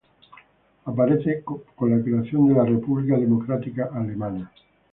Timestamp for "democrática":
3.19-3.91